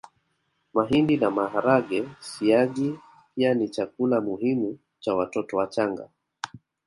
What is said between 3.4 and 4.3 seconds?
ni chakula